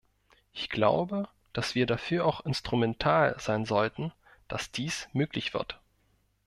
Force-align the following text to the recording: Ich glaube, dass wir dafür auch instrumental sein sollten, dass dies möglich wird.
Ich 0.51 0.67
glaube, 0.71 1.29
dass 1.53 1.75
wir 1.75 1.85
dafür 1.85 2.25
auch 2.25 2.43
instrumental 2.43 3.35
sein 3.39 3.65
sollten, 3.65 4.11
dass 4.47 4.71
dies 4.71 5.07
möglich 5.13 5.53
wird. 5.53 5.79